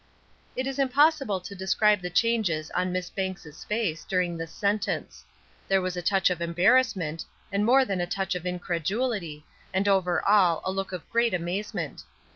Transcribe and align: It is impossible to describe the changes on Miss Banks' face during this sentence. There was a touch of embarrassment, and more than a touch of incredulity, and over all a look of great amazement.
It 0.55 0.65
is 0.65 0.79
impossible 0.79 1.39
to 1.41 1.53
describe 1.53 2.01
the 2.01 2.09
changes 2.09 2.71
on 2.71 2.91
Miss 2.91 3.11
Banks' 3.11 3.63
face 3.63 4.03
during 4.03 4.35
this 4.35 4.51
sentence. 4.51 5.23
There 5.67 5.79
was 5.79 5.95
a 5.95 6.01
touch 6.01 6.31
of 6.31 6.41
embarrassment, 6.41 7.23
and 7.51 7.63
more 7.63 7.85
than 7.85 8.01
a 8.01 8.07
touch 8.07 8.33
of 8.33 8.47
incredulity, 8.47 9.45
and 9.71 9.87
over 9.87 10.19
all 10.25 10.63
a 10.65 10.71
look 10.71 10.91
of 10.91 11.07
great 11.11 11.35
amazement. 11.35 12.01